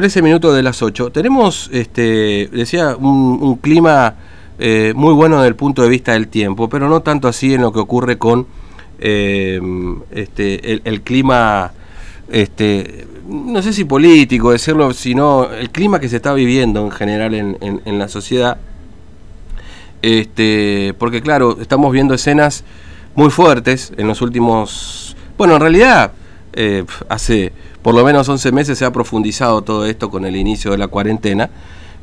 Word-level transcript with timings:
13 0.00 0.22
minutos 0.22 0.54
de 0.54 0.62
las 0.62 0.80
8. 0.80 1.10
Tenemos, 1.10 1.68
este, 1.72 2.48
decía, 2.52 2.94
un, 2.94 3.56
clima 3.56 4.14
eh, 4.60 4.92
muy 4.94 5.12
bueno 5.12 5.38
desde 5.38 5.48
el 5.48 5.56
punto 5.56 5.82
de 5.82 5.88
vista 5.88 6.12
del 6.12 6.28
tiempo, 6.28 6.68
pero 6.68 6.88
no 6.88 7.00
tanto 7.00 7.26
así 7.26 7.54
en 7.54 7.62
lo 7.62 7.72
que 7.72 7.80
ocurre 7.80 8.16
con 8.16 8.46
eh, 9.00 9.60
este, 10.12 10.88
el, 10.88 11.02
clima, 11.02 11.72
este, 12.30 13.08
no 13.26 13.60
sé 13.60 13.72
si 13.72 13.86
político, 13.86 14.52
decirlo, 14.52 14.94
sino 14.94 15.52
el 15.52 15.70
clima 15.70 15.98
que 15.98 16.08
se 16.08 16.14
está 16.14 16.32
viviendo 16.32 16.84
en 16.84 16.92
general 16.92 17.34
en, 17.34 17.98
la 17.98 18.06
sociedad. 18.06 18.56
Este, 20.00 20.94
porque 20.96 21.22
claro, 21.22 21.58
estamos 21.60 21.90
viendo 21.90 22.14
escenas 22.14 22.62
muy 23.16 23.30
fuertes 23.30 23.92
en 23.96 24.06
los 24.06 24.22
últimos, 24.22 25.16
bueno, 25.36 25.56
en 25.56 25.60
realidad 25.60 26.12
eh, 26.52 26.84
hace 27.08 27.50
por 27.82 27.94
lo 27.94 28.04
menos 28.04 28.28
11 28.28 28.52
meses 28.52 28.78
se 28.78 28.84
ha 28.84 28.92
profundizado 28.92 29.62
todo 29.62 29.86
esto 29.86 30.10
con 30.10 30.24
el 30.24 30.36
inicio 30.36 30.70
de 30.70 30.78
la 30.78 30.88
cuarentena, 30.88 31.50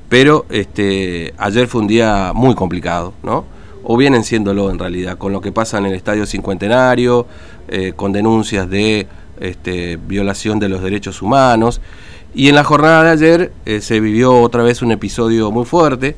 pero 0.10 0.46
este, 0.50 1.34
ayer 1.38 1.68
fue 1.68 1.82
un 1.82 1.88
día 1.88 2.32
muy 2.34 2.56
complicado, 2.56 3.14
¿no? 3.24 3.46
O 3.84 3.98
vienen 3.98 4.24
siéndolo 4.24 4.72
en 4.72 4.80
realidad, 4.80 5.18
con 5.18 5.32
lo 5.32 5.42
que 5.42 5.52
pasa 5.52 5.78
en 5.78 5.86
el 5.86 5.94
Estadio 5.94 6.26
Cincuentenario, 6.26 7.28
eh, 7.68 7.94
con 7.96 8.12
denuncias 8.12 8.70
de 8.70 9.08
este, 9.40 9.98
violación 9.98 10.60
de 10.60 10.70
los 10.70 10.82
derechos 10.82 11.22
humanos. 11.22 11.82
Y 12.34 12.50
en 12.50 12.56
la 12.56 12.64
jornada 12.64 13.04
de 13.04 13.10
ayer 13.12 13.52
eh, 13.66 13.82
se 13.82 14.00
vivió 14.00 14.42
otra 14.42 14.64
vez 14.64 14.82
un 14.82 14.92
episodio 14.92 15.52
muy 15.52 15.66
fuerte, 15.66 16.16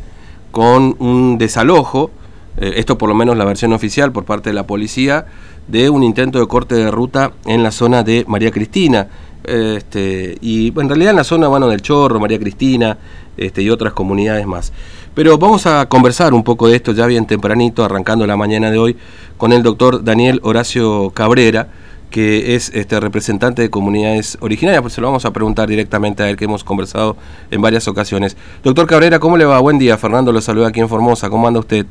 con 0.51 0.95
un 0.99 1.37
desalojo, 1.37 2.11
eh, 2.57 2.73
esto 2.77 2.97
por 2.97 3.09
lo 3.09 3.15
menos 3.15 3.37
la 3.37 3.45
versión 3.45 3.73
oficial 3.73 4.11
por 4.11 4.25
parte 4.25 4.49
de 4.49 4.53
la 4.53 4.65
policía, 4.65 5.25
de 5.67 5.89
un 5.89 6.03
intento 6.03 6.39
de 6.39 6.47
corte 6.47 6.75
de 6.75 6.89
ruta 6.89 7.33
en 7.45 7.63
la 7.63 7.71
zona 7.71 8.03
de 8.03 8.25
María 8.27 8.51
Cristina. 8.51 9.07
Este, 9.47 10.37
y 10.41 10.77
en 10.79 10.89
realidad 10.89 11.11
en 11.11 11.15
la 11.15 11.23
zona 11.23 11.47
bueno, 11.47 11.67
del 11.67 11.81
Chorro, 11.81 12.19
María 12.19 12.37
Cristina 12.37 12.97
este, 13.37 13.61
y 13.61 13.69
otras 13.69 13.93
comunidades 13.93 14.45
más. 14.45 14.73
Pero 15.15 15.37
vamos 15.37 15.65
a 15.65 15.87
conversar 15.87 16.33
un 16.33 16.43
poco 16.43 16.67
de 16.67 16.75
esto 16.75 16.91
ya 16.91 17.07
bien 17.07 17.25
tempranito, 17.25 17.83
arrancando 17.83 18.27
la 18.27 18.37
mañana 18.37 18.69
de 18.69 18.77
hoy, 18.77 18.97
con 19.37 19.51
el 19.53 19.63
doctor 19.63 20.03
Daniel 20.03 20.39
Horacio 20.43 21.11
Cabrera, 21.11 21.69
que 22.11 22.55
es 22.55 22.73
este 22.75 22.99
representante 22.99 23.61
de 23.61 23.69
comunidades 23.69 24.37
originarias, 24.41 24.81
pues 24.81 24.93
se 24.93 25.01
lo 25.01 25.07
vamos 25.07 25.25
a 25.25 25.31
preguntar 25.31 25.67
directamente 25.67 26.23
a 26.23 26.29
él 26.29 26.37
que 26.37 26.45
hemos 26.45 26.63
conversado 26.63 27.15
en 27.49 27.61
varias 27.61 27.87
ocasiones. 27.87 28.37
Doctor 28.63 28.85
Cabrera, 28.85 29.19
¿cómo 29.19 29.37
le 29.37 29.45
va? 29.45 29.59
Buen 29.59 29.79
día, 29.79 29.97
Fernando 29.97 30.31
lo 30.31 30.41
saluda 30.41 30.67
aquí 30.67 30.79
en 30.79 30.89
Formosa, 30.89 31.29
¿cómo 31.29 31.47
anda 31.47 31.59
usted? 31.59 31.85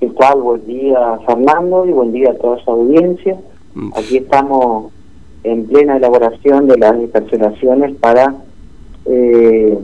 ¿Qué 0.00 0.06
tal? 0.18 0.40
Buen 0.40 0.66
día, 0.66 0.98
Fernando, 1.26 1.86
y 1.86 1.92
buen 1.92 2.12
día 2.12 2.30
a 2.30 2.34
toda 2.34 2.62
su 2.64 2.70
audiencia. 2.70 3.36
Mm. 3.74 3.90
Aquí 3.96 4.16
estamos 4.16 4.93
en 5.44 5.66
plena 5.66 5.98
elaboración 5.98 6.66
de 6.66 6.78
las 6.78 6.98
dispersionaciones 6.98 7.94
para 7.96 8.34
eh, 9.04 9.78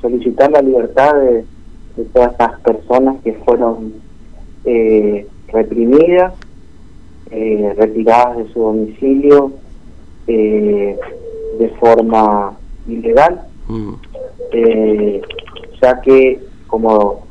solicitar 0.00 0.50
la 0.50 0.62
libertad 0.62 1.14
de, 1.14 1.44
todas 2.14 2.32
estas 2.32 2.58
personas 2.60 3.16
que 3.22 3.34
fueron 3.34 3.92
eh, 4.64 5.26
reprimidas, 5.48 6.32
eh, 7.30 7.74
retiradas 7.76 8.38
de 8.38 8.48
su 8.52 8.60
domicilio 8.60 9.52
de 10.26 11.68
forma 11.78 12.56
ilegal, 12.88 13.42
mm. 13.68 13.92
ya 15.82 16.00
que 16.00 16.40
como 16.66 17.26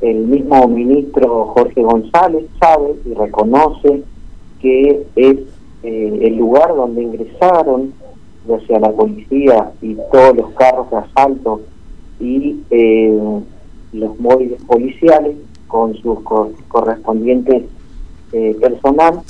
el 0.00 0.16
mismo 0.26 0.66
ministro 0.66 1.46
Jorge 1.54 1.82
González 1.82 2.46
sabe 2.58 2.96
y 3.04 3.14
reconoce 3.14 4.02
que 4.60 5.06
es 5.14 5.38
eh, 5.84 6.18
el 6.22 6.36
lugar 6.36 6.74
donde 6.74 7.02
ingresaron, 7.02 7.92
ya 8.48 8.58
sea 8.66 8.80
la 8.80 8.90
policía 8.90 9.70
y 9.82 9.96
todos 10.10 10.34
los 10.34 10.50
carros 10.52 10.90
de 10.90 10.96
asalto 10.96 11.60
y 12.18 12.60
eh, 12.70 13.40
los 13.92 14.18
móviles 14.18 14.62
policiales 14.62 15.36
con 15.68 15.94
sus 15.96 16.20
correspondientes 16.68 17.64
eh, 18.32 18.56
personal, 18.58 19.20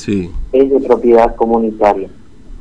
es 0.53 0.71
de 0.71 0.81
propiedad 0.87 1.35
comunitaria. 1.35 2.09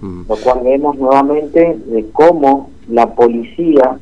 Mm. 0.01 0.23
Lo 0.27 0.35
cual 0.37 0.61
vemos 0.63 0.97
nuevamente 0.97 1.79
de 1.85 2.09
cómo 2.13 2.71
la 2.89 3.13
policía 3.13 3.99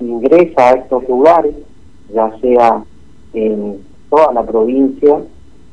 ingresa 0.00 0.70
a 0.70 0.72
estos 0.72 1.06
lugares, 1.06 1.54
ya 2.14 2.34
sea 2.40 2.82
en 3.34 3.76
toda 4.08 4.32
la 4.32 4.42
provincia, 4.42 5.20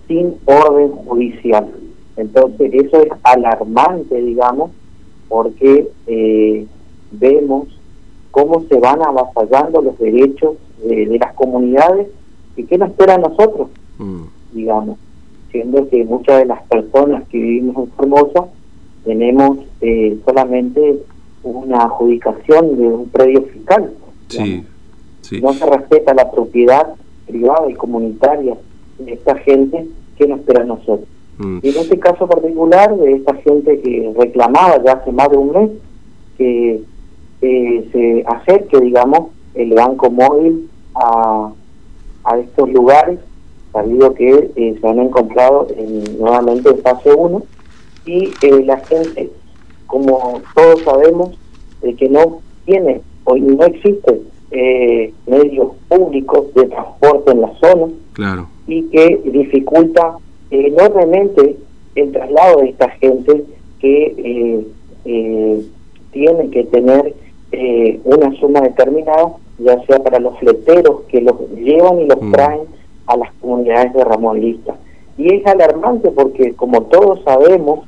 sin 0.09 0.35
orden 0.45 0.91
judicial. 1.05 1.69
Entonces 2.17 2.73
eso 2.73 3.01
es 3.01 3.11
alarmante, 3.23 4.21
digamos, 4.21 4.71
porque 5.27 5.89
eh, 6.07 6.65
vemos 7.11 7.67
cómo 8.31 8.63
se 8.67 8.79
van 8.79 9.01
avasallando 9.01 9.81
los 9.81 9.97
derechos 9.99 10.55
de, 10.83 11.17
las 11.19 11.33
comunidades 11.33 12.07
y 12.55 12.63
qué 12.63 12.77
nos 12.77 12.89
espera 12.89 13.15
a 13.15 13.19
nosotros, 13.19 13.69
mm. 13.97 14.23
digamos, 14.53 14.97
siendo 15.51 15.87
que 15.89 16.03
muchas 16.03 16.39
de 16.39 16.45
las 16.45 16.61
personas 16.63 17.23
que 17.29 17.37
vivimos 17.37 17.75
en 17.77 17.91
Formosa 17.91 18.45
tenemos 19.03 19.59
eh, 19.81 20.17
solamente 20.25 21.03
una 21.43 21.83
adjudicación 21.83 22.77
de 22.77 22.87
un 22.87 23.09
predio 23.09 23.43
fiscal. 23.43 23.91
Sí, 24.27 24.63
No 25.41 25.53
se 25.53 25.65
respeta 25.65 26.13
la 26.13 26.29
propiedad 26.29 26.95
privada 27.25 27.69
y 27.69 27.73
comunitaria 27.73 28.57
de 28.99 29.13
esta 29.13 29.35
gente, 29.35 29.87
¿qué 30.17 30.27
nos 30.27 30.39
espera 30.39 30.63
a 30.63 30.65
nosotros? 30.65 31.07
Mm. 31.39 31.59
Y 31.63 31.69
en 31.69 31.77
este 31.77 31.97
caso 31.97 32.27
particular, 32.27 32.95
de 32.95 33.13
esta 33.13 33.33
gente 33.35 33.79
que 33.81 34.13
reclamaba 34.17 34.81
ya 34.83 34.93
hace 34.93 35.11
más 35.11 35.29
de 35.29 35.37
un 35.37 35.51
mes 35.51 35.71
que 36.37 36.81
se 37.41 38.23
acerque, 38.27 38.79
digamos, 38.79 39.29
el 39.55 39.73
banco 39.73 40.09
móvil 40.09 40.69
a, 40.95 41.51
a 42.23 42.37
estos 42.37 42.69
lugares, 42.69 43.19
sabido 43.71 44.13
que 44.13 44.51
eh, 44.55 44.77
se 44.79 44.87
han 44.87 44.99
encontrado 44.99 45.67
en, 45.77 46.19
nuevamente 46.19 46.69
en 46.69 46.79
fase 46.79 47.13
1, 47.13 47.41
y 48.05 48.25
eh, 48.41 48.63
la 48.65 48.77
gente, 48.77 49.29
como 49.87 50.41
todos 50.55 50.81
sabemos, 50.83 51.37
de 51.81 51.93
que 51.95 52.09
no 52.09 52.41
tiene 52.65 53.01
o 53.23 53.35
no 53.37 53.63
existe 53.65 54.21
eh, 54.51 55.13
medios 55.27 55.73
públicos 55.87 56.53
de 56.55 56.65
transporte 56.65 57.31
en 57.31 57.41
la 57.41 57.53
zona 57.59 57.87
claro. 58.13 58.47
y 58.67 58.83
que 58.89 59.21
dificulta 59.25 60.17
enormemente 60.51 61.57
el 61.95 62.11
traslado 62.11 62.61
de 62.61 62.69
esta 62.69 62.89
gente 62.89 63.43
que 63.79 64.13
eh, 64.17 64.67
eh, 65.05 65.65
tiene 66.11 66.49
que 66.49 66.63
tener 66.65 67.13
eh, 67.51 67.99
una 68.03 68.31
suma 68.39 68.61
determinada, 68.61 69.33
ya 69.57 69.83
sea 69.85 69.99
para 69.99 70.19
los 70.19 70.37
fleteros 70.39 71.01
que 71.09 71.21
los 71.21 71.35
llevan 71.55 71.99
y 72.01 72.05
los 72.05 72.21
mm. 72.21 72.31
traen 72.31 72.61
a 73.07 73.17
las 73.17 73.33
comunidades 73.41 73.93
de 73.93 74.03
Ramón 74.03 74.39
Lista. 74.39 74.75
Y 75.17 75.33
es 75.33 75.45
alarmante 75.45 76.11
porque, 76.11 76.53
como 76.53 76.83
todos 76.83 77.21
sabemos, 77.23 77.87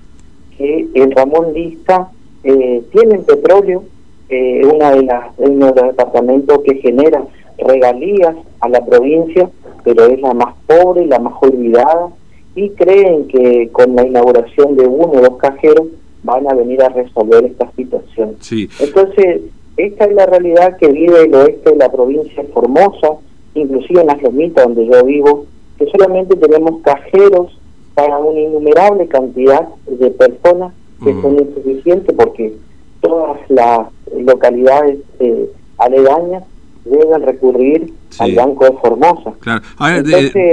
que 0.58 0.88
en 0.94 1.12
Ramón 1.12 1.54
Lista 1.54 2.10
eh, 2.44 2.84
tienen 2.92 3.24
petróleo, 3.24 3.84
eh, 4.30 4.62
una 4.66 4.92
de 4.92 5.04
las, 5.04 5.28
uno 5.38 5.72
de 5.72 5.82
los 5.82 5.92
departamentos 5.92 6.60
que 6.64 6.76
genera 6.76 7.24
regalías 7.58 8.36
a 8.60 8.70
la 8.70 8.84
provincia, 8.84 9.50
pero 9.84 10.06
es 10.06 10.20
la 10.22 10.34
más 10.34 10.56
pobre, 10.66 11.04
y 11.04 11.08
la 11.08 11.20
más 11.20 11.34
olvidada, 11.42 12.10
y 12.56 12.70
creen 12.72 13.28
que 13.28 13.70
con 13.72 13.96
la 13.96 14.06
inauguración 14.06 14.76
de 14.76 14.86
uno 14.86 15.12
o 15.14 15.22
dos 15.22 15.38
cajeros 15.38 15.88
van 16.24 16.50
a 16.50 16.54
venir 16.54 16.82
a 16.84 16.90
resolver 16.90 17.46
esta 17.46 17.72
situación. 17.76 18.36
Sí. 18.40 18.70
Entonces, 18.80 19.42
esta 19.78 20.06
es 20.06 20.14
la 20.14 20.26
realidad 20.26 20.78
que 20.78 20.88
vive 20.88 21.24
el 21.24 21.34
oeste 21.34 21.72
de 21.72 21.78
la 21.78 21.92
provincia 21.92 22.44
de 22.44 22.50
Formosa, 22.50 23.14
inclusive 23.56 24.02
en 24.02 24.08
las 24.08 24.22
lomitas 24.22 24.66
donde 24.66 24.86
yo 24.86 25.04
vivo, 25.04 25.46
que 25.78 25.88
solamente 25.88 26.36
tenemos 26.36 26.82
cajeros 26.82 27.58
para 27.96 28.18
una 28.20 28.40
innumerable 28.40 29.08
cantidad 29.08 29.68
de 29.88 30.12
personas 30.12 30.74
que 31.04 31.20
son 31.20 31.40
insuficientes 31.40 32.16
porque 32.16 32.54
todas 33.02 33.40
las 33.50 33.88
localidades 34.16 35.00
eh, 35.20 35.50
aledañas 35.80 36.44
deben 36.86 37.22
recurrir 37.26 37.94
al 38.20 38.36
Banco 38.36 38.66
de 38.66 38.72
Formosa. 38.82 39.34
Claro. 39.40 39.62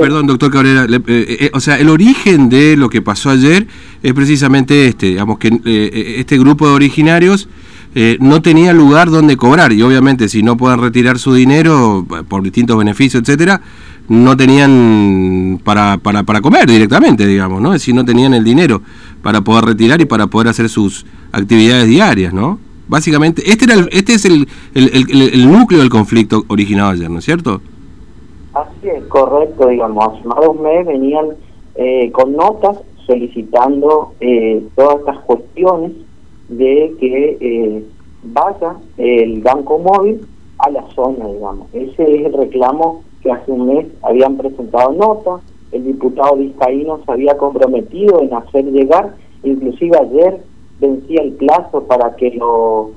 perdón, 0.00 0.26
doctor 0.26 0.50
Cabrera, 0.50 0.84
eh, 0.84 1.00
eh, 1.06 1.50
o 1.54 1.60
sea, 1.60 1.78
el 1.78 1.88
origen 1.88 2.48
de 2.48 2.76
lo 2.76 2.88
que 2.88 3.02
pasó 3.02 3.30
ayer 3.30 3.66
es 4.02 4.12
precisamente 4.12 4.86
este, 4.86 5.06
digamos 5.06 5.38
que 5.38 5.48
eh, 5.64 6.14
este 6.18 6.38
grupo 6.38 6.68
de 6.68 6.74
originarios 6.74 7.48
no 8.20 8.42
tenía 8.42 8.72
lugar 8.72 9.10
donde 9.10 9.36
cobrar 9.36 9.72
y 9.72 9.82
obviamente 9.82 10.28
si 10.28 10.40
no 10.44 10.56
puedan 10.56 10.80
retirar 10.80 11.18
su 11.18 11.34
dinero 11.34 12.06
por 12.28 12.44
distintos 12.44 12.78
beneficios, 12.78 13.22
etcétera, 13.22 13.60
no 14.08 14.36
tenían 14.36 15.60
para, 15.64 15.98
para, 15.98 16.22
para 16.22 16.40
comer 16.40 16.68
directamente, 16.68 17.26
digamos, 17.26 17.60
¿no? 17.60 17.74
Es 17.74 17.80
decir, 17.80 17.96
no 17.96 18.04
tenían 18.04 18.34
el 18.34 18.44
dinero 18.44 18.82
para 19.20 19.40
poder 19.40 19.64
retirar 19.64 20.00
y 20.00 20.04
para 20.04 20.28
poder 20.28 20.46
hacer 20.46 20.68
sus 20.68 21.06
actividades 21.32 21.88
diarias, 21.88 22.32
¿no? 22.32 22.60
Básicamente, 22.88 23.42
este, 23.46 23.66
era 23.66 23.86
este 23.92 24.14
es 24.14 24.24
el, 24.24 24.48
el, 24.74 25.52
núcleo 25.52 25.80
del 25.80 25.90
conflicto 25.90 26.44
originado 26.48 26.90
ayer, 26.90 27.10
¿no 27.10 27.18
es 27.18 27.24
cierto? 27.24 27.60
Así 28.54 28.88
es, 28.88 29.04
correcto, 29.04 29.68
digamos. 29.68 30.24
Mes 30.60 30.86
venían 30.86 31.26
eh, 31.74 32.10
con 32.12 32.32
notas 32.32 32.78
solicitando 33.06 34.14
eh, 34.20 34.62
todas 34.74 35.00
estas 35.00 35.18
cuestiones 35.20 35.92
de 36.48 36.94
que 36.98 37.84
vaya 38.22 38.76
el 38.96 39.40
banco 39.42 39.78
móvil 39.78 40.26
a 40.58 40.70
la 40.70 40.84
zona, 40.94 41.26
digamos. 41.28 41.68
Ese 41.72 42.02
es 42.02 42.26
el 42.26 42.32
reclamo 42.32 43.02
que 43.22 43.30
hace 43.30 43.50
un 43.50 43.66
mes 43.66 43.86
habían 44.02 44.36
presentado 44.36 44.92
nota, 44.92 45.40
el 45.72 45.84
diputado 45.84 46.36
vizcaíno 46.36 47.00
se 47.04 47.12
había 47.12 47.36
comprometido 47.36 48.22
en 48.22 48.32
hacer 48.34 48.64
llegar, 48.66 49.14
inclusive 49.42 49.96
ayer 49.98 50.40
vencía 50.80 51.22
el 51.22 51.32
plazo 51.32 51.84
para 51.84 52.14
que 52.16 52.30
lo 52.32 52.92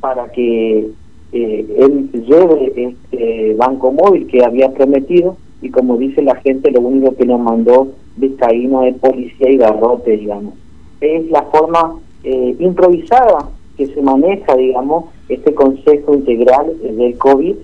para 0.00 0.30
que 0.32 0.90
eh, 1.32 1.76
él 1.78 2.10
lleve 2.12 2.72
este 2.76 3.54
banco 3.54 3.92
móvil 3.92 4.26
que 4.26 4.44
había 4.44 4.72
prometido. 4.72 5.36
Y 5.62 5.70
como 5.70 5.96
dice 5.96 6.22
la 6.22 6.36
gente 6.36 6.70
lo 6.70 6.80
único 6.80 7.14
que 7.16 7.24
nos 7.24 7.40
mandó 7.40 7.88
vizcaíno 8.16 8.84
es 8.84 8.96
policía 8.98 9.50
y 9.50 9.56
garrote 9.56 10.16
digamos. 10.16 10.54
Es 11.00 11.30
la 11.30 11.42
forma 11.44 11.98
eh, 12.22 12.56
improvisada 12.58 13.48
que 13.76 13.86
se 13.86 14.02
maneja 14.02 14.54
digamos 14.56 15.06
este 15.28 15.54
consejo 15.54 16.14
integral 16.14 16.76
del 16.82 17.16
covid 17.18 17.56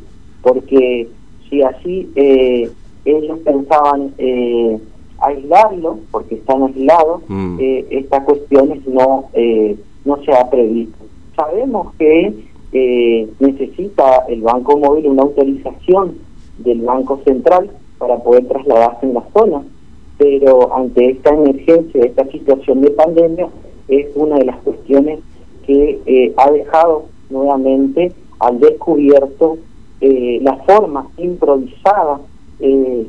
porque 0.43 1.09
si 1.49 1.63
así 1.63 2.11
eh, 2.15 2.71
ellos 3.05 3.39
pensaban 3.41 4.13
eh, 4.19 4.79
aislarlo, 5.21 5.99
porque 6.11 6.37
están 6.37 6.63
aislados, 6.63 7.23
mm. 7.29 7.59
eh, 7.61 7.87
estas 7.91 8.25
cuestiones 8.25 8.87
no, 8.87 9.29
eh, 9.35 9.77
no 10.05 10.23
se 10.25 10.33
ha 10.33 10.49
previsto. 10.51 11.05
Sabemos 11.37 11.95
que 11.99 12.35
eh, 12.73 13.29
necesita 13.39 14.25
el 14.29 14.43
Banco 14.43 14.79
Móvil 14.79 15.09
una 15.09 15.23
autorización 15.23 16.19
del 16.59 16.83
Banco 16.83 17.21
Central 17.25 17.71
para 17.99 18.19
poder 18.19 18.47
trasladarse 18.47 19.07
en 19.07 19.15
la 19.15 19.25
zona, 19.33 19.63
pero 20.19 20.75
ante 20.75 21.11
esta 21.11 21.31
emergencia, 21.31 22.05
esta 22.05 22.27
situación 22.27 22.81
de 22.83 22.91
pandemia, 22.91 23.49
es 23.89 24.07
una 24.15 24.37
de 24.37 24.45
las 24.45 24.57
cuestiones 24.59 25.21
que 25.67 26.33
ha 26.37 26.51
dejado 26.51 27.07
nuevamente 27.29 28.13
al 28.39 28.61
descubierto 28.61 29.59
la 30.01 30.57
forma 30.67 31.09
improvisada 31.19 32.21
eh, 32.61 33.07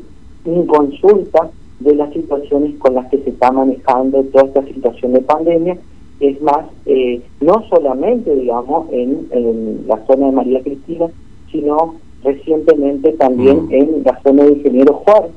consulta 0.67 1.51
de 1.83 1.95
las 1.95 2.11
situaciones 2.13 2.77
con 2.79 2.95
las 2.95 3.09
que 3.09 3.17
se 3.23 3.29
está 3.31 3.51
manejando 3.51 4.23
toda 4.25 4.45
esta 4.45 4.63
situación 4.63 5.13
de 5.13 5.21
pandemia. 5.21 5.77
Es 6.19 6.41
más, 6.41 6.65
eh, 6.85 7.21
no 7.39 7.63
solamente, 7.69 8.35
digamos, 8.35 8.87
en, 8.91 9.85
la 9.87 10.05
zona 10.05 10.27
de 10.27 10.31
María 10.31 10.61
Cristina, 10.61 11.07
sino 11.51 11.95
recientemente 12.23 13.13
también 13.13 13.65
mm. 13.65 13.73
en 13.73 14.03
la 14.03 14.21
zona 14.21 14.43
de 14.43 14.53
Ingeniero 14.53 14.93
Juárez, 14.93 15.31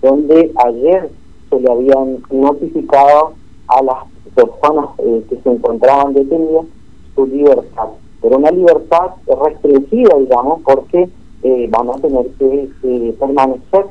donde 0.00 0.52
ayer 0.64 1.10
se 1.50 1.60
le 1.60 1.70
habían 1.70 2.18
notificado 2.30 3.32
a 3.68 3.82
las 3.82 3.96
personas 4.34 4.90
eh, 4.98 5.24
que 5.28 5.36
se 5.36 5.50
encontraban 5.50 6.14
detenidas 6.14 6.66
su 7.14 7.26
libertad, 7.26 7.88
pero 8.22 8.36
una 8.36 8.50
libertad 8.50 9.10
restringida, 9.26 10.16
digamos, 10.18 10.60
porque 10.62 11.08
eh, 11.42 11.68
van 11.70 11.90
a 11.90 11.94
tener 11.94 12.26
que 12.38 12.68
eh, 12.82 13.16
permanecer 13.18 13.86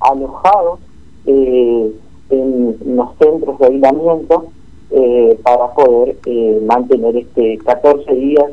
alojados 0.00 0.80
eh, 1.28 1.92
en 2.30 2.96
los 2.96 3.16
centros 3.18 3.58
de 3.58 3.66
aislamiento 3.66 4.46
eh, 4.90 5.38
para 5.42 5.72
poder 5.74 6.16
mantener 6.66 7.16
este 7.16 7.58
14 7.58 8.14
días 8.14 8.50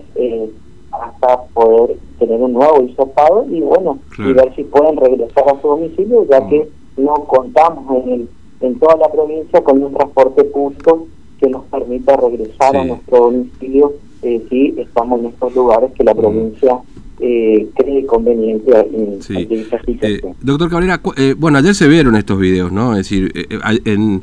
hasta 0.92 1.44
poder 1.54 1.98
tener 2.20 2.42
un 2.42 2.54
nuevo 2.54 2.84
hisopado 2.84 3.46
y 3.50 3.62
bueno, 3.62 4.00
y 4.18 4.34
ver 4.34 4.54
si 4.56 4.64
pueden 4.64 4.98
regresar 4.98 5.46
a 5.50 5.62
su 5.62 5.68
domicilio, 5.68 6.26
ya 6.30 6.48
que 6.48 6.70
no 6.98 7.14
contamos 7.26 8.04
en, 8.04 8.14
el, 8.14 8.30
en 8.62 8.80
toda 8.80 8.96
la 8.98 9.10
provincia 9.10 9.62
con 9.64 9.84
un 9.84 9.94
transporte 9.94 10.44
público 10.46 11.08
que 11.40 11.50
nos 11.50 11.64
permita 11.66 12.16
regresar 12.16 12.76
a 12.76 12.86
nuestro 12.86 13.18
domicilio 13.18 13.94
si 14.22 14.76
estamos 14.78 15.20
en 15.20 15.28
estos 15.28 15.56
lugares 15.56 15.92
que 15.94 16.04
la 16.04 16.16
provincia 16.16 16.80
eh, 17.20 17.68
cree 17.76 18.06
conveniente 18.06 18.72
en, 18.72 19.20
eh, 19.30 20.22
doctor 20.42 20.70
Cabrera, 20.70 21.02
eh, 21.16 21.36
bueno, 21.38 21.58
ayer 21.58 21.74
se 21.74 21.88
vieron 21.88 22.16
estos 22.16 22.40
videos, 22.40 22.72
¿no? 22.72 22.92
Es 22.92 23.10
decir, 23.10 23.32
eh, 23.36 23.60
en, 23.86 24.22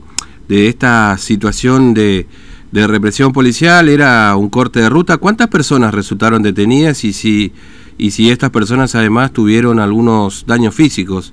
de 0.48 0.68
esta 0.68 1.16
situación 1.18 1.94
de, 1.94 2.26
de 2.70 2.86
represión 2.86 3.32
policial, 3.32 3.88
era 3.88 4.36
un 4.36 4.48
corte 4.48 4.80
de 4.80 4.88
ruta. 4.88 5.16
¿Cuántas 5.18 5.48
personas 5.48 5.94
resultaron 5.94 6.42
detenidas 6.42 7.04
y 7.04 7.12
si, 7.12 7.52
y 7.98 8.10
si 8.10 8.30
estas 8.30 8.50
personas 8.50 8.94
además 8.94 9.32
tuvieron 9.32 9.78
algunos 9.78 10.44
daños 10.46 10.74
físicos 10.74 11.32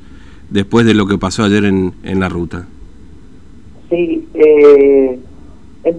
después 0.50 0.86
de 0.86 0.94
lo 0.94 1.08
que 1.08 1.18
pasó 1.18 1.44
ayer 1.44 1.66
en, 1.66 1.94
en 2.04 2.20
la 2.20 2.30
ruta? 2.30 2.68
Sí, 3.90 4.26
eh, 4.36 5.20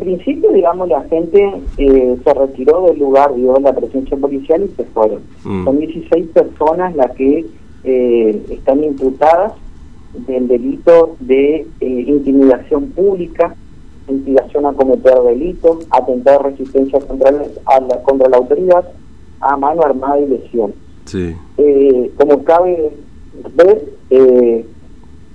principio, 0.00 0.50
digamos, 0.50 0.88
la 0.88 1.02
gente 1.02 1.62
eh, 1.79 2.17
se 2.25 2.35
retiró 2.35 2.87
del 2.87 2.99
lugar, 2.99 3.35
vio 3.35 3.55
la 3.61 3.73
presencia 3.73 4.17
policial 4.17 4.64
y 4.64 4.75
se 4.75 4.85
fueron. 4.85 5.23
Mm. 5.44 5.64
Son 5.64 5.79
16 5.79 6.26
personas 6.29 6.97
las 6.97 7.12
que 7.12 7.47
eh, 7.85 8.43
están 8.50 8.82
imputadas 8.82 9.52
del 10.26 10.49
delito 10.49 11.17
de 11.20 11.67
eh, 11.81 12.05
intimidación 12.08 12.88
pública, 12.91 13.55
intimidación 14.08 14.67
a 14.67 14.73
cometer 14.73 15.14
delitos, 15.23 15.87
atentado 15.91 16.43
de 16.43 16.50
resistencia 16.50 16.99
contra 16.99 17.31
la, 17.31 18.03
contra 18.03 18.29
la 18.29 18.38
autoridad, 18.38 18.85
a 19.41 19.56
mano 19.56 19.82
armada 19.82 20.19
y 20.19 20.26
lesión. 20.26 20.75
Sí. 21.05 21.35
como 22.17 22.44
cabe 22.44 22.93
ver, 23.55 23.85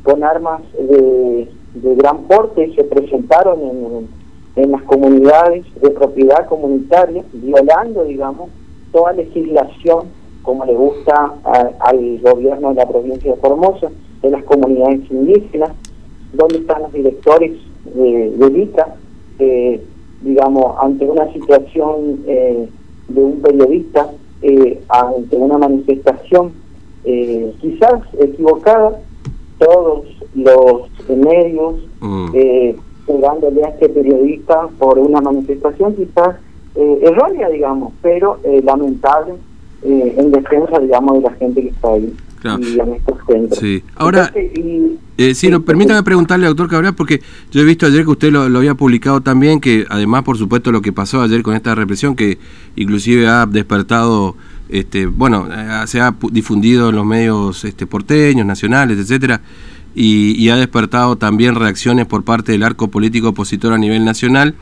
con 0.04 0.24
armas 0.24 0.62
de, 0.74 1.50
de 1.74 1.96
gran 1.96 2.24
porte 2.24 2.74
se 2.76 2.84
presentaron 2.84 3.60
en 3.62 4.08
en 4.56 4.72
las 4.72 4.84
comunidades 4.84 5.66
de 5.82 5.90
propiedad 5.90 6.48
comunitaria, 6.48 7.24
violando, 7.34 8.04
digamos, 8.06 8.50
toda 8.92 9.14
legislación 9.14 10.08
como 10.42 10.64
le 10.64 10.76
gusta 10.76 11.34
al 11.80 12.20
gobierno 12.20 12.70
de 12.70 12.76
la 12.76 12.88
provincia 12.88 13.32
de 13.32 13.42
Formosa, 13.42 13.90
de 14.22 14.30
las 14.30 14.44
comunidades 14.44 15.02
indígenas, 15.10 15.72
donde 16.34 16.60
están 16.60 16.84
los 16.84 16.94
directores 16.94 17.52
de, 17.96 18.32
de 19.40 19.82
digamos, 20.22 20.76
ante 20.82 21.06
una 21.06 21.32
situación 21.34 22.24
eh, 22.28 22.70
de 23.08 23.22
un 23.22 23.42
periodista, 23.42 24.12
eh, 24.42 24.82
ante 24.88 25.36
una 25.36 25.58
manifestación 25.58 26.54
eh, 27.04 27.54
quizás 27.60 28.02
equivocada, 28.20 29.00
todos 29.58 30.06
los 30.36 30.90
medios, 31.10 31.76
mm 32.02 32.36
jugándole 33.06 33.64
a 33.64 33.70
este 33.70 33.90
periodista 33.90 34.68
por 34.80 34.98
una 34.98 35.22
manifestación 35.22 35.96
quizás 35.96 36.36
eh, 36.76 37.00
errónea, 37.04 37.48
digamos, 37.50 37.94
pero 38.02 38.40
eh, 38.44 38.62
lamentable 38.64 39.36
eh, 39.84 40.16
en 40.18 40.32
defensa, 40.32 40.80
digamos, 40.80 41.16
de 41.16 41.22
la 41.22 41.32
gente 41.36 41.62
que 41.62 41.70
está 41.70 41.90
ahí. 41.90 42.14
Y 42.44 42.80
en 42.80 42.94
estos 42.94 43.18
centros. 43.26 43.58
Sí. 43.58 43.82
Ahora, 43.96 44.32
sí, 44.32 45.50
no, 45.50 45.62
permítame 45.64 46.04
preguntarle, 46.04 46.46
doctor 46.46 46.70
Cabrera, 46.70 46.92
porque 46.92 47.20
yo 47.50 47.62
he 47.62 47.64
visto 47.64 47.88
ayer 47.88 48.04
que 48.04 48.12
usted 48.12 48.32
lo, 48.32 48.44
había 48.44 48.76
publicado 48.76 49.22
también, 49.22 49.60
que 49.60 49.84
además, 49.90 50.22
por 50.22 50.38
supuesto, 50.38 50.72
lo 50.72 50.84
que 50.84 50.94
pasó 50.94 51.24
ayer 51.24 51.42
con 51.42 51.56
esta 51.56 51.74
represión, 51.74 52.16
que 52.16 52.38
inclusive 52.76 53.26
ha 53.26 53.48
despertado, 53.48 54.36
este, 54.70 55.08
bueno, 55.08 55.48
se 55.88 56.02
ha 56.02 56.16
difundido 56.32 56.90
en 56.90 56.98
los 56.98 57.06
medios 57.06 57.66
este, 57.66 57.88
porteños, 57.88 58.46
nacionales, 58.46 59.00
etcétera, 59.00 59.42
y, 59.96 60.50
ha 60.50 60.58
despertado 60.58 61.16
también 61.16 61.56
reacciones 61.56 62.06
por 62.06 62.24
parte 62.24 62.52
del 62.52 62.64
arco 62.64 62.90
político 62.90 63.30
opositor 63.30 63.74
a 63.74 63.78
nivel 63.78 64.04
nacional. 64.04 64.56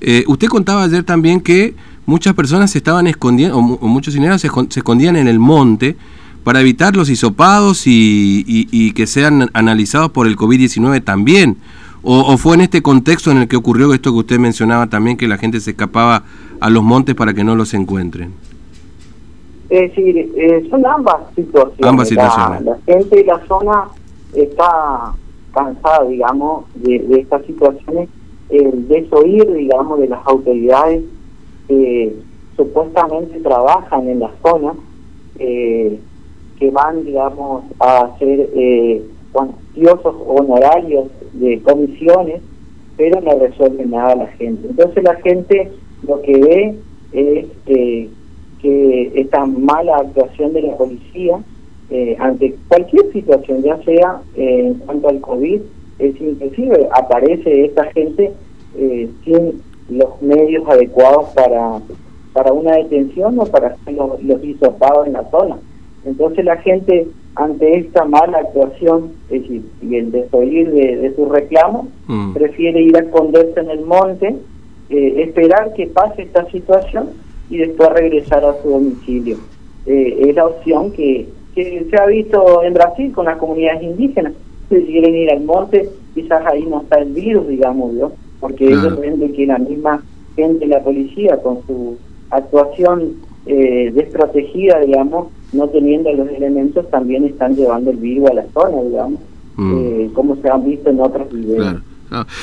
Eh, 0.00 0.24
usted 0.26 0.48
contaba 0.48 0.84
ayer 0.84 1.02
también 1.02 1.40
que 1.40 1.74
muchas 2.04 2.34
personas 2.34 2.70
se 2.70 2.78
estaban 2.78 3.06
escondiendo, 3.06 3.56
o, 3.56 3.88
muchos 3.88 4.12
cineastas 4.12 4.42
se, 4.42 4.78
escondían 4.78 5.16
en 5.16 5.26
el 5.26 5.38
monte 5.38 5.96
para 6.44 6.60
evitar 6.60 6.94
los 6.94 7.08
hisopados 7.08 7.84
y, 7.86 8.92
que 8.94 9.06
sean 9.06 9.48
analizados 9.54 10.10
por 10.10 10.26
el 10.26 10.36
COVID-19 10.36 11.02
también. 11.02 11.56
O, 12.02 12.36
fue 12.36 12.54
en 12.56 12.60
este 12.60 12.82
contexto 12.82 13.30
en 13.30 13.38
el 13.38 13.48
que 13.48 13.56
ocurrió 13.56 13.94
esto 13.94 14.12
que 14.12 14.18
usted 14.18 14.38
mencionaba 14.38 14.88
también, 14.88 15.16
que 15.16 15.26
la 15.26 15.38
gente 15.38 15.58
se 15.60 15.70
escapaba 15.70 16.24
a 16.60 16.68
los 16.68 16.82
montes 16.82 17.14
para 17.14 17.32
que 17.32 17.42
no 17.42 17.56
los 17.56 17.72
encuentren? 17.72 18.32
Es 19.70 19.88
decir, 19.88 20.30
eh, 20.36 20.66
son 20.68 20.84
ambas 20.84 21.16
situaciones. 21.34 21.86
Ambas 21.86 22.08
situaciones. 22.08 22.62
la 22.62 22.76
gente 22.84 23.20
y 23.22 23.24
la 23.24 23.40
zona 23.46 23.84
está 24.42 25.14
cansada, 25.52 26.04
digamos, 26.04 26.64
de, 26.74 27.20
estas 27.20 27.44
situaciones, 27.46 28.08
el 28.50 28.88
desoír, 28.88 29.50
digamos, 29.52 30.00
de 30.00 30.08
las 30.08 30.26
autoridades 30.26 31.02
que 31.68 32.14
supuestamente 32.56 33.40
trabajan 33.40 34.08
en 34.08 34.20
la 34.20 34.30
zona, 34.42 34.74
eh, 35.38 35.98
que 36.58 36.70
van, 36.70 37.04
digamos, 37.04 37.64
a 37.78 38.00
hacer 38.00 38.50
eh, 38.54 39.02
cuantiosos 39.32 40.14
honorarios 40.26 41.06
de 41.32 41.60
comisiones, 41.62 42.42
pero 42.96 43.20
no 43.20 43.38
resuelven 43.38 43.90
nada 43.90 44.12
a 44.12 44.16
la 44.16 44.26
gente. 44.28 44.68
Entonces 44.68 45.02
la 45.02 45.16
gente 45.16 45.72
lo 46.06 46.20
que 46.22 46.38
ve 46.38 46.74
es 47.12 47.46
eh, 47.66 48.08
que 48.60 49.12
esta 49.14 49.44
mala 49.46 49.96
actuación 49.98 50.52
de 50.52 50.62
la 50.62 50.76
policía 50.76 51.38
eh, 51.96 52.16
ante 52.18 52.56
cualquier 52.66 53.12
situación, 53.12 53.62
ya 53.62 53.80
sea 53.84 54.20
eh, 54.34 54.66
en 54.66 54.74
cuanto 54.74 55.08
al 55.08 55.20
COVID, 55.20 55.60
es 56.00 56.20
inclusive 56.20 56.88
aparece 56.92 57.66
esta 57.66 57.84
gente 57.92 58.32
eh, 58.76 59.08
sin 59.24 59.62
los 59.90 60.20
medios 60.20 60.68
adecuados 60.68 61.28
para 61.36 61.80
para 62.32 62.52
una 62.52 62.74
detención 62.78 63.38
o 63.38 63.46
para 63.46 63.76
los, 63.86 64.20
los 64.24 64.42
en 64.42 65.12
la 65.12 65.30
zona. 65.30 65.56
Entonces 66.04 66.44
la 66.44 66.56
gente 66.56 67.06
ante 67.36 67.78
esta 67.78 68.04
mala 68.04 68.38
actuación 68.38 69.12
es 69.30 69.42
decir, 69.42 69.62
y 69.80 69.94
el 69.94 70.10
desoír 70.10 70.72
de, 70.72 70.96
de 70.96 71.14
su 71.14 71.26
reclamo, 71.26 71.86
mm. 72.08 72.34
prefiere 72.34 72.82
ir 72.82 72.96
a 72.96 73.02
esconderse 73.02 73.60
en 73.60 73.70
el 73.70 73.82
monte, 73.82 74.34
eh, 74.90 75.22
esperar 75.22 75.74
que 75.74 75.86
pase 75.86 76.22
esta 76.22 76.44
situación 76.50 77.10
y 77.50 77.58
después 77.58 77.88
regresar 77.90 78.44
a 78.44 78.60
su 78.60 78.68
domicilio. 78.68 79.36
Eh, 79.86 80.26
es 80.28 80.34
la 80.34 80.46
opción 80.46 80.90
que, 80.90 81.28
que 81.54 81.86
se 81.90 81.96
ha 81.96 82.06
visto 82.06 82.62
en 82.62 82.74
Brasil 82.74 83.12
con 83.12 83.26
las 83.26 83.38
comunidades 83.38 83.82
indígenas. 83.82 84.32
Si 84.68 84.82
quieren 84.84 85.14
ir 85.14 85.30
al 85.30 85.42
monte, 85.42 85.88
quizás 86.14 86.44
ahí 86.46 86.64
no 86.64 86.82
está 86.82 86.98
el 86.98 87.12
virus, 87.12 87.46
digamos, 87.48 87.92
¿no? 87.92 88.12
porque 88.44 88.66
ellos 88.66 89.00
ven 89.00 89.32
que 89.32 89.46
la 89.46 89.58
misma 89.58 90.02
gente, 90.36 90.66
la 90.66 90.82
policía, 90.84 91.40
con 91.42 91.66
su 91.66 91.96
actuación 92.28 93.14
eh, 93.46 93.90
desprotegida, 93.94 94.80
digamos, 94.80 95.28
no 95.54 95.66
teniendo 95.68 96.12
los 96.12 96.28
elementos, 96.28 96.90
también 96.90 97.24
están 97.24 97.56
llevando 97.56 97.90
el 97.90 97.96
virus 97.96 98.28
a 98.28 98.34
la 98.34 98.44
zona, 98.52 98.82
digamos, 98.82 99.20
mm. 99.56 99.72
eh, 99.78 100.10
como 100.12 100.36
se 100.36 100.50
han 100.50 100.62
visto 100.62 100.90
en 100.90 101.00
otros 101.00 101.32
videos. 101.32 101.76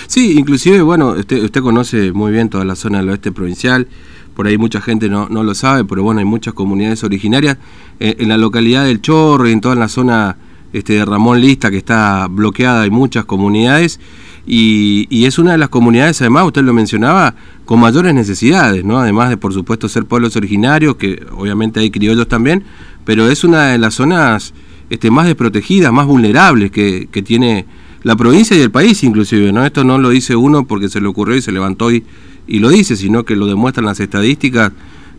Sí, 0.08 0.39
inclusive, 0.39 0.82
bueno, 0.82 1.12
usted, 1.12 1.44
usted 1.44 1.62
conoce 1.62 2.12
muy 2.12 2.32
bien 2.32 2.50
toda 2.50 2.65
la 2.65 2.75
zona 2.75 2.98
del 2.98 3.10
oeste 3.10 3.32
provincial, 3.32 3.88
por 4.35 4.47
ahí 4.47 4.57
mucha 4.57 4.81
gente 4.81 5.09
no, 5.09 5.27
no 5.29 5.43
lo 5.43 5.53
sabe, 5.53 5.85
pero 5.85 6.03
bueno, 6.03 6.19
hay 6.19 6.25
muchas 6.25 6.53
comunidades 6.53 7.03
originarias. 7.03 7.57
Eh, 8.00 8.15
en 8.19 8.29
la 8.29 8.38
localidad 8.38 8.85
del 8.85 9.01
Chorro 9.01 9.47
y 9.47 9.51
en 9.51 9.61
toda 9.61 9.75
la 9.75 9.88
zona 9.88 10.38
este, 10.73 10.93
de 10.93 11.05
Ramón 11.05 11.41
Lista, 11.41 11.69
que 11.69 11.77
está 11.77 12.27
bloqueada, 12.27 12.81
hay 12.81 12.89
muchas 12.89 13.25
comunidades. 13.25 14.00
Y, 14.47 15.05
y, 15.09 15.25
es 15.25 15.38
una 15.38 15.51
de 15.51 15.59
las 15.59 15.69
comunidades, 15.69 16.19
además, 16.21 16.45
usted 16.45 16.63
lo 16.63 16.73
mencionaba, 16.73 17.35
con 17.65 17.79
mayores 17.79 18.13
necesidades, 18.13 18.83
¿no? 18.83 18.97
Además 18.97 19.29
de, 19.29 19.38
por 19.38 19.53
supuesto, 19.53 19.88
ser 19.88 20.05
pueblos 20.05 20.35
originarios, 20.35 20.95
que 20.95 21.23
obviamente 21.38 21.79
hay 21.79 21.91
criollos 21.91 22.27
también, 22.27 22.63
pero 23.05 23.29
es 23.29 23.43
una 23.43 23.67
de 23.67 23.77
las 23.77 23.93
zonas 23.93 24.53
este, 24.89 25.11
más 25.11 25.27
desprotegidas, 25.27 25.93
más 25.93 26.07
vulnerables 26.07 26.71
que, 26.71 27.07
que 27.11 27.21
tiene 27.21 27.65
la 28.03 28.15
provincia 28.15 28.57
y 28.57 28.61
el 28.61 28.71
país, 28.71 29.03
inclusive, 29.03 29.51
¿no? 29.51 29.65
Esto 29.65 29.83
no 29.83 30.00
lo 30.00 30.09
dice 30.09 30.35
uno 30.35 30.65
porque 30.65 30.89
se 30.89 31.00
le 31.00 31.07
ocurrió 31.07 31.35
y 31.35 31.41
se 31.41 31.51
levantó 31.51 31.91
y, 31.91 32.03
y 32.51 32.60
lo 32.60 32.67
dice, 32.67 32.98
sino 32.98 33.24
que 33.24 33.38
lo 33.38 33.48
demuestran 33.48 33.86
las 33.86 34.01
estadísticas 34.01 34.74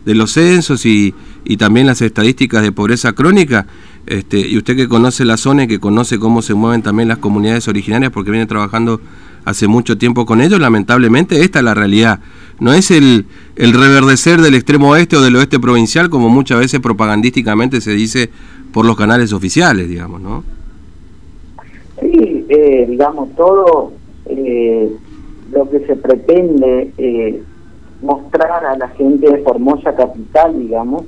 de 0.05 0.13
los 0.13 0.33
censos 0.33 0.85
y, 0.85 1.15
y 1.43 1.57
también 1.57 1.87
las 1.87 1.99
estadísticas 2.03 2.61
de 2.61 2.71
pobreza 2.71 3.13
crónica. 3.13 3.65
Este, 4.05 4.37
y 4.37 4.55
usted 4.55 4.75
que 4.75 4.87
conoce 4.87 5.25
la 5.25 5.37
zona 5.37 5.63
y 5.63 5.67
que 5.67 5.79
conoce 5.79 6.19
cómo 6.19 6.43
se 6.43 6.53
mueven 6.53 6.83
también 6.83 7.09
las 7.09 7.17
comunidades 7.17 7.67
originarias 7.67 8.11
porque 8.11 8.29
viene 8.29 8.45
trabajando 8.45 9.01
hace 9.45 9.67
mucho 9.67 9.97
tiempo 9.97 10.27
con 10.27 10.41
ellos, 10.41 10.59
lamentablemente 10.59 11.41
esta 11.41 11.57
es 11.57 11.65
la 11.65 11.73
realidad. 11.73 12.19
No 12.59 12.71
es 12.71 12.91
el, 12.91 13.25
el 13.55 13.73
reverdecer 13.73 14.39
del 14.39 14.53
extremo 14.53 14.91
oeste 14.91 15.17
o 15.17 15.21
del 15.21 15.35
oeste 15.35 15.59
provincial 15.59 16.11
como 16.11 16.29
muchas 16.29 16.59
veces 16.59 16.81
propagandísticamente 16.81 17.81
se 17.81 17.95
dice 17.95 18.29
por 18.71 18.85
los 18.85 18.95
canales 18.95 19.33
oficiales, 19.33 19.89
digamos, 19.89 20.21
¿no? 20.21 20.43
Sí, 21.99 22.45
eh, 22.47 22.85
digamos, 22.87 23.35
todo 23.35 23.93
eh, 24.27 24.91
lo 25.53 25.69
que 25.69 25.85
se 25.85 25.95
pretende 25.95 26.91
eh, 26.97 27.41
mostrar 28.01 28.65
a 28.65 28.77
la 28.77 28.87
gente 28.89 29.31
de 29.31 29.37
Formosa 29.39 29.95
Capital, 29.95 30.59
digamos, 30.59 31.03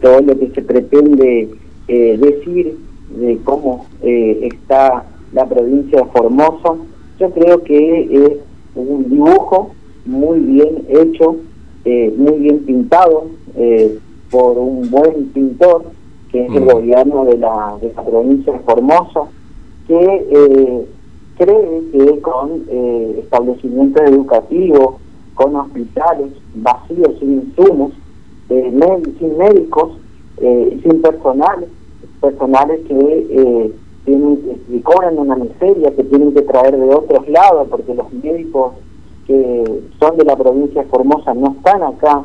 todo 0.00 0.20
lo 0.20 0.38
que 0.38 0.50
se 0.54 0.62
pretende 0.62 1.48
eh, 1.88 2.18
decir 2.18 2.76
de 3.10 3.38
cómo 3.44 3.86
eh, 4.02 4.48
está 4.52 5.04
la 5.32 5.46
provincia 5.46 6.00
de 6.00 6.04
Formosa. 6.06 6.74
Yo 7.20 7.30
creo 7.30 7.62
que 7.62 8.00
es 8.10 8.38
un 8.74 9.08
dibujo 9.08 9.70
muy 10.04 10.40
bien 10.40 10.84
hecho, 10.88 11.36
eh, 11.84 12.12
muy 12.16 12.40
bien 12.40 12.58
pintado 12.60 13.26
por 14.30 14.58
un 14.58 14.90
buen 14.90 15.28
pintor, 15.28 15.84
que 16.32 16.44
es 16.44 16.52
el 16.52 16.62
mm. 16.62 16.68
gobierno 16.68 17.24
de 17.24 17.38
la, 17.38 17.76
de 17.80 17.92
la 17.94 18.04
provincia 18.04 18.52
de 18.52 18.58
Formosa, 18.60 19.20
que 19.86 20.84
cree 21.36 21.82
que 21.92 22.20
con 22.20 22.62
establecimientos 23.18 24.02
educativos, 24.02 24.96
con 25.34 25.56
hospitales 25.56 26.32
vacíos, 26.54 27.10
sin 27.18 27.42
insumos, 27.42 27.92
sin 28.48 29.38
médicos, 29.38 29.98
sin 30.38 31.02
personal, 31.02 31.66
personales 32.20 32.80
que 32.86 33.26
eh, 33.30 33.72
tienen 34.04 34.38
que 34.68 34.82
cobran 34.82 35.18
una 35.18 35.36
miseria, 35.36 35.94
que 35.94 36.04
tienen 36.04 36.32
que 36.32 36.42
traer 36.42 36.76
de 36.76 36.94
otros 36.94 37.28
lados, 37.28 37.68
porque 37.70 37.94
los 37.94 38.12
médicos 38.12 38.74
que 39.26 39.82
son 39.98 40.16
de 40.16 40.24
la 40.24 40.36
provincia 40.36 40.82
de 40.82 40.88
Formosa 40.88 41.34
no 41.34 41.52
están 41.56 41.82
acá. 41.82 42.22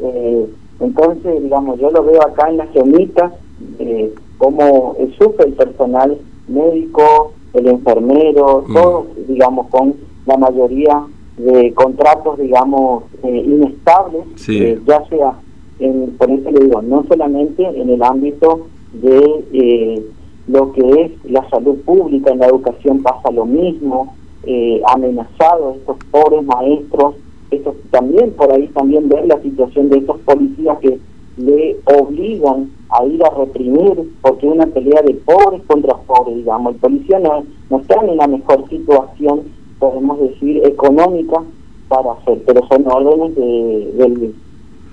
Eh, 0.00 0.46
entonces, 0.80 1.42
digamos, 1.42 1.78
yo 1.78 1.90
lo 1.90 2.04
veo 2.04 2.22
acá 2.22 2.48
en 2.48 2.56
las 2.56 2.70
gemitas, 2.70 3.32
eh, 3.78 4.14
como 4.38 4.96
sufre 5.18 5.46
el 5.46 5.52
personal 5.54 6.16
médico, 6.46 7.32
el 7.54 7.66
enfermero, 7.66 8.64
mm. 8.66 8.74
todos, 8.74 9.06
digamos, 9.26 9.68
con 9.68 9.94
la 10.26 10.36
mayoría 10.36 11.06
de 11.36 11.72
contratos, 11.74 12.38
digamos, 12.38 13.04
eh, 13.22 13.44
inestables, 13.46 14.24
ya 14.46 15.04
sea, 15.08 15.38
en, 15.78 16.16
por 16.18 16.30
eso 16.30 16.50
le 16.50 16.64
digo, 16.64 16.82
no 16.82 17.04
solamente 17.06 17.64
en 17.64 17.90
el 17.90 18.02
ámbito 18.02 18.66
de 18.92 19.44
eh, 19.52 20.02
lo 20.48 20.72
que 20.72 21.02
es 21.02 21.30
la 21.30 21.48
salud 21.48 21.76
pública, 21.84 22.32
en 22.32 22.40
la 22.40 22.46
educación 22.46 23.02
pasa 23.02 23.30
lo 23.30 23.44
mismo, 23.46 24.14
eh, 24.44 24.80
amenazados 24.86 25.76
estos 25.76 25.96
pobres 26.10 26.44
maestros, 26.44 27.14
estos, 27.50 27.76
también 27.90 28.32
por 28.32 28.52
ahí 28.52 28.66
también 28.68 29.08
ver 29.08 29.26
la 29.26 29.40
situación 29.40 29.88
de 29.90 29.98
estos 29.98 30.18
policías 30.20 30.78
que 30.78 30.98
le 31.36 31.76
obligan 31.84 32.70
a 32.90 33.04
ir 33.04 33.22
a 33.24 33.30
reprimir 33.30 34.10
porque 34.22 34.46
es 34.46 34.54
una 34.54 34.66
pelea 34.66 35.02
de 35.02 35.14
pobres 35.14 35.62
contra 35.66 35.94
pobres, 36.06 36.36
digamos, 36.36 36.74
el 36.74 36.80
policía 36.80 37.18
no, 37.18 37.44
no 37.70 37.78
está 37.78 38.00
en 38.00 38.16
la 38.16 38.26
mejor 38.26 38.68
situación, 38.68 39.42
podemos 39.78 40.20
decir, 40.20 40.62
económica 40.64 41.42
para 41.88 42.12
hacer, 42.12 42.42
pero 42.46 42.66
son 42.68 42.86
órdenes 42.86 43.34
de, 43.36 43.92
del, 43.96 44.34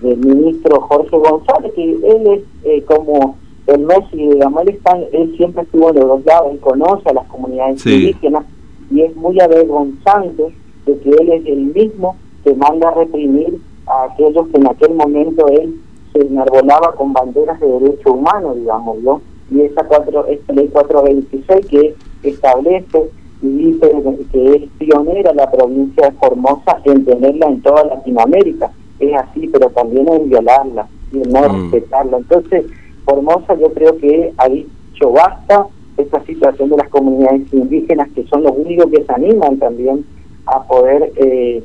del 0.02 0.18
ministro 0.18 0.82
Jorge 0.82 1.18
González, 1.18 1.74
que 1.74 1.84
él 1.84 2.28
es 2.28 2.42
eh, 2.64 2.84
como 2.84 3.38
el 3.68 3.80
Messi, 3.82 4.18
digamos, 4.18 4.62
él, 4.64 4.70
está, 4.70 4.98
él 4.98 5.34
siempre 5.38 5.64
estuvo 5.64 5.90
en 5.90 5.96
los 5.96 6.08
dos 6.08 6.26
lados, 6.26 6.52
él 6.52 6.60
conoce 6.60 7.10
a 7.10 7.14
las 7.14 7.28
comunidades 7.28 7.86
indígenas 7.86 8.46
y 8.92 9.02
es 9.02 9.16
muy 9.16 9.40
avergonzante 9.40 10.54
de 10.86 11.00
que 11.00 11.10
él 11.10 11.30
es 11.32 11.46
el 11.48 11.66
mismo 11.74 12.16
que 12.44 12.54
manda 12.54 12.90
a 12.90 12.94
reprimir 12.94 13.60
a 13.88 14.04
aquellos 14.12 14.48
que 14.50 14.58
en 14.58 14.68
aquel 14.68 14.94
momento 14.94 15.48
él 15.48 15.82
se 16.16 16.28
enarbolaba 16.28 16.94
con 16.94 17.12
banderas 17.12 17.60
de 17.60 17.68
derechos 17.68 18.14
humanos, 18.14 18.56
digamos, 18.56 19.00
¿no? 19.00 19.22
Y 19.52 19.62
esa, 19.62 19.84
cuatro, 19.84 20.26
esta 20.28 20.54
ley 20.54 20.70
426 20.70 21.66
que 21.68 21.96
establece 22.24 23.10
y 23.42 23.48
dice 23.48 23.92
que 24.32 24.56
es 24.56 24.64
pionera 24.78 25.34
la 25.34 25.52
provincia 25.52 26.10
de 26.10 26.16
Formosa 26.18 26.80
en 26.86 27.06
tenerla 27.06 27.48
en 27.48 27.62
toda 27.62 27.84
Latinoamérica. 27.84 28.72
Es 29.00 29.14
así, 29.14 29.48
pero 29.50 29.70
también 29.70 30.08
en 30.08 30.30
violarla 30.30 30.88
y 31.12 31.18
en 31.18 31.32
no 31.32 31.42
mm. 31.42 31.72
respetarla. 31.72 32.18
Entonces, 32.18 32.66
Formosa 33.04 33.56
yo 33.56 33.72
creo 33.74 33.98
que 33.98 34.34
ha 34.38 34.48
dicho 34.48 35.12
basta 35.12 35.68
esta 35.98 36.24
situación 36.24 36.70
de 36.70 36.78
las 36.78 36.90
comunidades 36.90 37.54
indígenas 37.54 38.10
que 38.16 38.26
son 38.28 38.44
los 38.44 38.54
únicos 38.58 38.90
que 38.90 39.04
se 39.04 39.14
animan 39.14 39.58
también 39.60 40.06
a 40.46 40.64
poder 40.64 41.12
eh, 41.18 41.64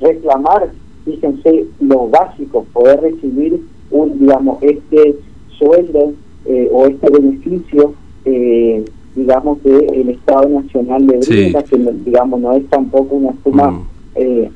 reclamar, 0.00 0.68
fíjense, 1.04 1.66
lo 1.80 2.08
básico, 2.08 2.64
poder 2.72 3.00
recibir 3.00 3.60
un, 3.90 4.18
digamos, 4.18 4.62
este 4.62 5.16
sueldo 5.58 6.12
eh, 6.44 6.68
o 6.72 6.86
este 6.86 7.10
beneficio, 7.10 7.94
eh, 8.24 8.84
digamos, 9.14 9.62
del 9.62 10.10
Estado 10.10 10.48
Nacional 10.48 11.06
de 11.06 11.18
Brinda, 11.18 11.62
que 11.62 11.76
digamos 12.04 12.40
no 12.40 12.52
es 12.52 12.66
tampoco 12.68 13.16
una 13.16 13.34
suma 13.42 13.70
mm. 13.70 13.84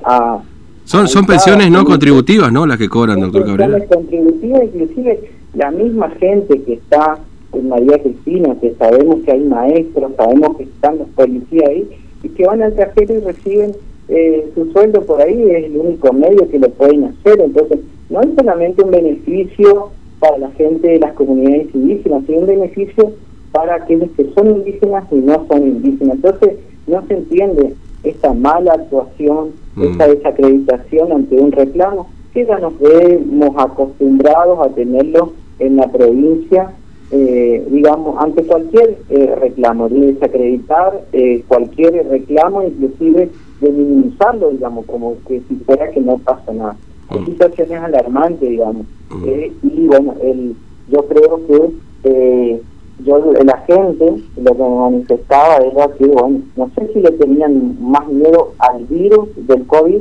a... 0.05 0.43
Son, 0.85 1.07
son 1.09 1.25
pensiones 1.25 1.71
no 1.71 1.85
contributivas, 1.85 2.53
¿no? 2.53 2.67
Las 2.67 2.77
que 2.77 2.89
cobran, 2.89 3.21
doctor 3.21 3.47
Cabrera. 3.47 3.87
contributivas, 3.87 4.63
inclusive 4.65 5.31
la 5.55 5.71
misma 5.71 6.11
gente 6.11 6.61
que 6.63 6.75
está 6.75 7.19
en 7.53 7.69
María 7.69 7.99
Cristina, 8.01 8.55
que 8.61 8.75
sabemos 8.75 9.21
que 9.25 9.33
hay 9.33 9.45
maestros, 9.45 10.13
sabemos 10.17 10.57
que 10.57 10.65
están 10.65 10.99
los 10.99 11.09
policías 11.09 11.69
ahí, 11.69 11.89
y 12.23 12.29
que 12.29 12.45
van 12.45 12.63
al 12.63 12.75
cajero 12.75 13.15
y 13.17 13.21
reciben 13.21 13.73
eh, 14.09 14.51
su 14.55 14.71
sueldo 14.73 15.03
por 15.03 15.21
ahí, 15.21 15.43
es 15.51 15.65
el 15.65 15.77
único 15.77 16.13
medio 16.13 16.49
que 16.49 16.59
lo 16.59 16.69
pueden 16.71 17.05
hacer. 17.05 17.41
Entonces, 17.41 17.81
no 18.11 18.21
es 18.21 18.29
solamente 18.37 18.83
un 18.83 18.91
beneficio 18.91 19.91
para 20.19 20.39
la 20.39 20.51
gente 20.53 20.87
de 20.87 20.99
las 20.99 21.15
comunidades 21.15 21.75
indígenas, 21.75 22.25
sino 22.27 22.41
un 22.41 22.47
beneficio 22.47 23.13
para 23.53 23.77
aquellos 23.77 24.11
que 24.17 24.31
son 24.35 24.51
indígenas 24.51 25.05
y 25.11 25.17
no 25.17 25.47
son 25.49 25.67
indígenas. 25.67 26.17
Entonces, 26.17 26.59
no 26.87 27.07
se 27.07 27.15
entiende 27.15 27.75
esta 28.05 28.33
mala 28.33 28.75
actuación, 28.75 29.51
mm. 29.77 29.85
esta 29.85 30.09
desacreditación 30.09 31.13
ante 31.13 31.37
un 31.37 31.53
reclamo, 31.53 32.09
que 32.35 32.47
ya 32.47 32.59
nos 32.59 32.79
vemos 32.79 33.51
acostumbrados 33.57 34.59
a 34.61 34.71
tenerlo 34.71 35.33
en 35.59 35.77
la 35.77 35.89
provincia, 35.89 36.73
eh, 37.11 37.67
digamos, 37.71 38.17
ante 38.19 38.45
cualquier 38.45 38.99
eh, 39.09 39.35
reclamo, 39.41 39.89
de 39.89 40.13
desacreditar 40.13 41.05
eh, 41.13 41.43
cualquier 41.49 42.07
reclamo, 42.09 42.63
inclusive 42.63 43.31
de 43.61 43.71
minimizarlo, 43.71 44.51
digamos, 44.51 44.87
como 44.87 45.17
que 45.27 45.43
si 45.49 45.57
fuera 45.57 45.91
que 45.91 46.01
no 46.01 46.19
pasa 46.19 46.53
nada. 46.53 46.77
La 47.11 47.25
situación 47.25 47.73
es 47.73 47.83
alarmante, 47.83 48.47
digamos. 48.47 48.87
Eh, 49.27 49.53
y 49.63 49.87
bueno, 49.87 50.15
el, 50.23 50.55
yo 50.89 51.05
creo 51.07 51.41
que 51.47 51.71
eh, 52.05 52.63
yo 53.05 53.33
la 53.45 53.57
gente 53.59 54.23
lo 54.37 54.53
que 54.55 54.63
me 54.63 54.69
manifestaba 54.69 55.57
era 55.57 55.89
que, 55.89 56.07
bueno, 56.07 56.41
no 56.57 56.71
sé 56.75 56.93
si 56.93 57.01
le 57.01 57.11
tenían 57.13 57.77
más 57.81 58.07
miedo 58.09 58.53
al 58.59 58.85
virus 58.85 59.29
del 59.47 59.67
COVID 59.67 60.01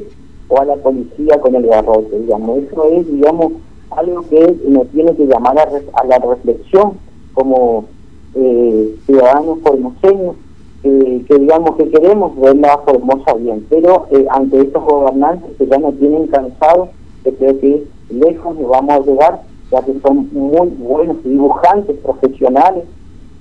o 0.50 0.60
a 0.60 0.66
la 0.66 0.76
policía 0.76 1.40
con 1.40 1.56
el 1.56 1.66
garrote, 1.66 2.20
digamos. 2.20 2.60
Eso 2.60 2.84
es, 2.92 3.12
digamos, 3.12 3.54
algo 3.92 4.24
que 4.30 4.56
nos 4.68 4.88
tiene 4.90 5.16
que 5.16 5.26
llamar 5.26 5.58
a, 5.58 6.06
la 6.06 6.20
reflexión 6.20 6.94
como 7.34 7.86
eh, 8.36 8.96
ciudadanos 9.06 9.60
formoseños, 9.64 10.36
eh, 10.84 11.26
que 11.28 11.38
digamos 11.38 11.76
que 11.76 11.90
queremos 11.90 12.40
ver 12.40 12.56
la 12.58 12.78
Formosa 12.80 13.34
bien, 13.34 13.66
pero 13.70 14.08
eh, 14.12 14.26
ante 14.30 14.62
estos 14.62 14.84
gobernantes 14.84 15.52
que 15.58 15.68
ya 15.68 15.78
nos 15.78 15.98
tienen 15.98 16.28
cansados, 16.28 16.90
creo 17.36 17.60
que 17.60 17.84
lejos 18.10 18.58
nos 18.58 18.70
vamos 18.70 18.92
a 18.92 19.00
llegar, 19.00 19.42
ya 19.72 19.82
que 19.82 20.00
son 20.02 20.30
muy 20.32 20.68
buenos 20.68 21.24
dibujantes 21.24 21.98
profesionales 21.98 22.84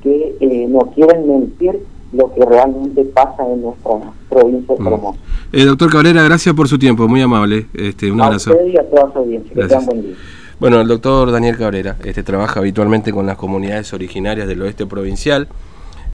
que 0.02 0.37
eh, 0.40 0.66
no 0.68 0.80
quieren 0.95 1.26
mentir 1.26 1.80
lo 2.12 2.33
que 2.33 2.45
realmente 2.45 3.04
pasa 3.04 3.47
en 3.47 3.62
nuestra 3.62 3.92
provincia 4.30 4.75
de 4.75 4.83
Formosa. 4.83 5.18
Eh, 5.52 5.64
doctor 5.64 5.90
Cabrera, 5.90 6.23
gracias 6.23 6.54
por 6.54 6.68
su 6.68 6.78
tiempo, 6.78 7.07
muy 7.09 7.21
amable. 7.21 7.66
Este, 7.75 8.11
un 8.11 8.21
abrazo. 8.21 8.54
y 8.66 8.76
a 8.76 8.88
toda 8.88 9.12
su 9.12 9.18
audiencia. 9.18 9.54
Que 9.54 9.85
buen 9.85 10.02
día. 10.02 10.14
Bueno, 10.61 10.80
el 10.80 10.88
doctor 10.88 11.30
Daniel 11.30 11.57
Cabrera 11.57 11.97
este, 12.04 12.23
trabaja 12.23 12.61
habitualmente 12.61 13.12
con 13.12 13.26
las 13.26 13.37
comunidades 13.37 13.92
originarias 13.92 14.49
del 14.49 14.61
oeste 14.62 14.87
provincial. 14.87 15.49